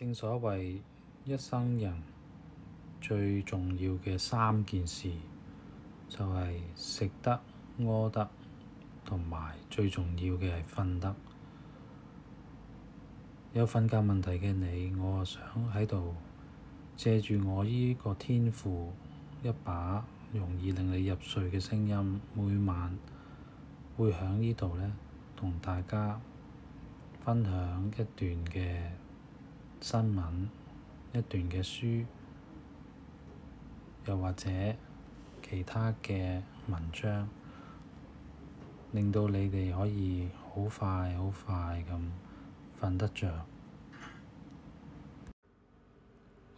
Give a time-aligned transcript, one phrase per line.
[0.00, 0.80] 正所謂
[1.24, 2.02] 一生人
[3.00, 5.10] 最重要嘅三件事，
[6.08, 7.40] 就係食得、
[7.78, 8.28] 屙得，
[9.04, 11.16] 同埋最重要嘅係瞓得。
[13.52, 15.42] 有瞓覺問題嘅你，我啊想
[15.72, 16.14] 喺度
[16.94, 18.88] 借住我依個天賦，
[19.42, 22.94] 一把容易令你入睡嘅聲音，每晚
[23.96, 24.92] 會喺呢度呢，
[25.34, 26.20] 同大家
[27.24, 28.90] 分享一段嘅
[29.80, 30.22] 新聞，
[31.12, 32.04] 一段嘅書，
[34.06, 34.50] 又或者
[35.48, 37.28] 其他嘅文章，
[38.92, 42.00] 令到你哋可以好快好快咁
[42.80, 43.46] 瞓得着。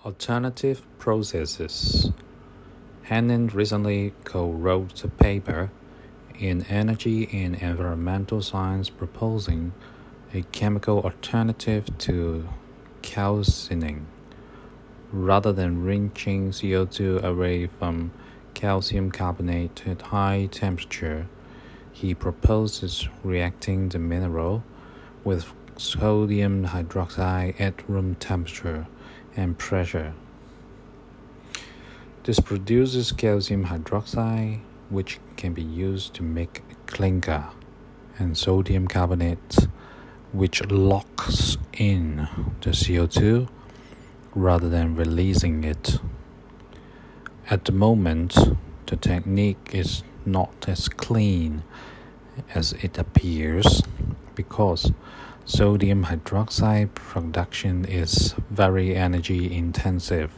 [0.04, 2.12] Alternative processes.
[3.08, 5.70] Hannon recently co-wrote a paper
[6.38, 9.72] in Energy and Environmental Science proposing
[10.32, 12.44] a chemical alternative to
[13.03, 14.07] calcining.
[15.11, 18.11] Rather than wrenching CO2 away from
[18.55, 21.27] calcium carbonate at high temperature,
[21.91, 24.63] he proposes reacting the mineral
[25.23, 28.87] with sodium hydroxide at room temperature
[29.35, 30.13] and pressure.
[32.23, 37.45] This produces calcium hydroxide, which can be used to make clinker,
[38.17, 39.67] and sodium carbonate,
[40.33, 42.27] which locks in
[42.61, 43.47] the CO2
[44.33, 45.99] rather than releasing it.
[47.49, 48.35] At the moment,
[48.87, 51.63] the technique is not as clean
[52.55, 53.83] as it appears
[54.33, 54.91] because
[55.45, 60.31] sodium hydroxide production is very energy intensive.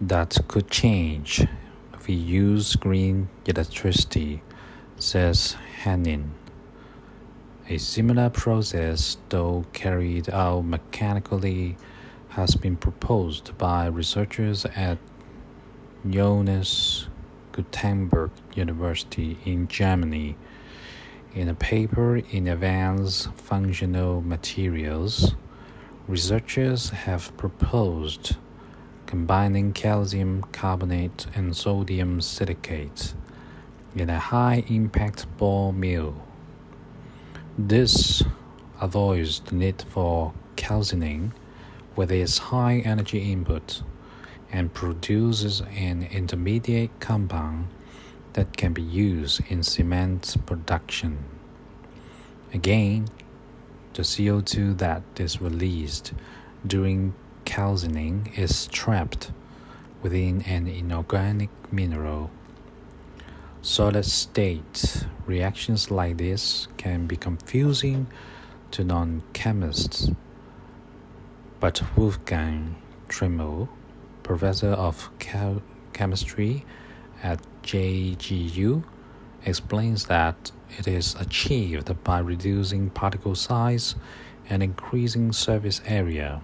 [0.00, 1.46] That could change
[1.94, 4.42] if we use green electricity,
[4.98, 6.30] says Hanein.
[7.68, 11.76] A similar process, though carried out mechanically,
[12.30, 14.98] has been proposed by researchers at
[16.08, 17.08] Johannes
[17.52, 20.36] Gutenberg University in Germany.
[21.34, 25.36] In a paper in Advanced Functional Materials,
[26.08, 28.36] researchers have proposed
[29.06, 33.14] combining calcium carbonate and sodium silicate
[33.94, 36.14] in a high impact ball mill.
[37.58, 38.22] This
[38.80, 41.34] avoids the need for calcining
[41.94, 43.82] with its high energy input
[44.50, 47.68] and produces an intermediate compound
[48.32, 51.18] that can be used in cement production.
[52.54, 53.08] Again,
[53.92, 56.14] the CO2 that is released
[56.66, 57.12] during
[57.44, 59.30] calcining is trapped
[60.02, 62.30] within an inorganic mineral.
[63.64, 68.08] Solid state reactions like this can be confusing
[68.72, 70.10] to non chemists,
[71.60, 72.74] but Wolfgang
[73.08, 73.68] Tremel,
[74.24, 75.10] professor of
[75.92, 76.66] chemistry
[77.22, 78.82] at JGU,
[79.46, 83.94] explains that it is achieved by reducing particle size
[84.50, 86.42] and increasing surface area.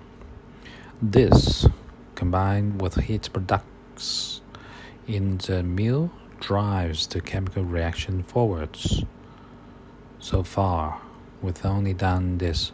[1.02, 1.66] This,
[2.14, 4.40] combined with heat products
[5.08, 9.04] in the mill, drives the chemical reaction forwards.
[10.18, 11.00] So far,
[11.42, 12.72] we've only done this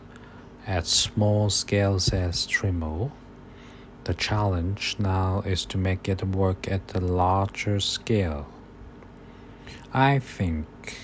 [0.66, 3.10] at small scales says Tremel.
[4.04, 8.46] The challenge now is to make it work at a larger scale.
[9.92, 10.98] I think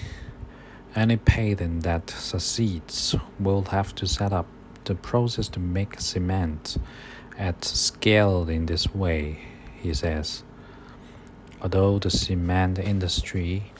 [0.96, 4.46] any patent that succeeds will have to set up
[4.84, 6.76] the process to make cement
[7.38, 9.38] at scale in this way,
[9.80, 10.42] he says.
[11.62, 13.72] Although the cement industry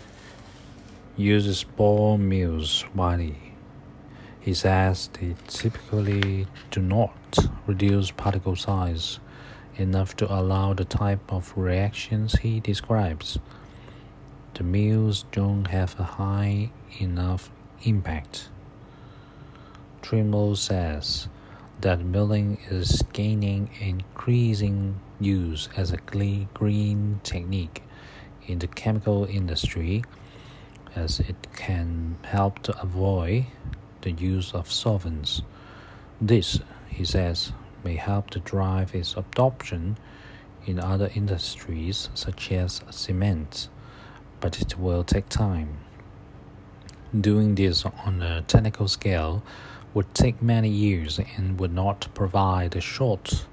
[1.17, 3.55] uses ball mills widely,
[4.39, 9.19] he says they typically do not reduce particle size
[9.77, 13.39] enough to allow the type of reactions he describes.
[14.55, 17.51] The mills don't have a high enough
[17.83, 18.51] impact.
[20.03, 21.29] Tremel says
[21.81, 25.97] that milling is gaining increasing use as a
[26.55, 27.83] green technique
[28.47, 30.03] in the chemical industry
[30.95, 33.47] as it can help to avoid
[34.03, 35.43] the use of solvents.
[36.21, 37.53] This, he says,
[37.85, 39.97] may help to drive its adoption
[40.67, 43.69] in other industries such as cement,
[44.41, 45.79] but it will take time.
[47.19, 49.43] Doing this on a technical scale
[49.95, 53.47] would take many years and would not provide a short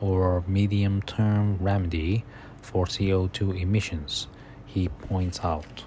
[0.00, 2.24] or medium term remedy
[2.60, 4.26] for CO2 emissions,
[4.66, 5.84] he points out.